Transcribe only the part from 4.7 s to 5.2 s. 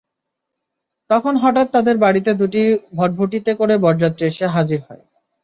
হয়।